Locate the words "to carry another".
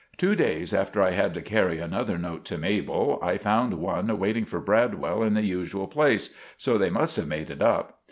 1.35-2.17